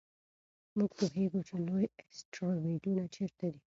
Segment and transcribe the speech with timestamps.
[0.77, 3.59] موږ پوهېږو چې لوی اسټروېډونه چیرته دي.